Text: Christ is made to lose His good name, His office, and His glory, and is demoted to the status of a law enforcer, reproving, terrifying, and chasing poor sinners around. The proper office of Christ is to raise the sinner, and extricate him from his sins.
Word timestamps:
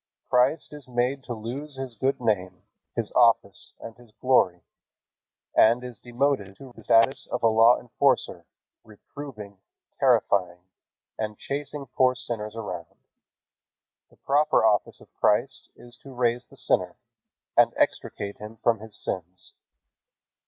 Christ 0.31 0.73
is 0.73 0.87
made 0.87 1.23
to 1.25 1.35
lose 1.35 1.75
His 1.75 1.93
good 1.93 2.19
name, 2.19 2.63
His 2.95 3.11
office, 3.11 3.73
and 3.79 3.95
His 3.97 4.11
glory, 4.11 4.63
and 5.55 5.83
is 5.83 5.99
demoted 5.99 6.55
to 6.55 6.73
the 6.75 6.83
status 6.83 7.27
of 7.27 7.43
a 7.43 7.47
law 7.47 7.79
enforcer, 7.79 8.47
reproving, 8.83 9.59
terrifying, 9.99 10.63
and 11.19 11.37
chasing 11.37 11.85
poor 11.85 12.15
sinners 12.15 12.55
around. 12.55 12.97
The 14.09 14.17
proper 14.17 14.65
office 14.65 15.01
of 15.01 15.13
Christ 15.13 15.69
is 15.75 15.95
to 15.97 16.09
raise 16.15 16.45
the 16.45 16.57
sinner, 16.57 16.95
and 17.55 17.71
extricate 17.77 18.37
him 18.39 18.57
from 18.57 18.79
his 18.79 18.95
sins. 18.95 19.53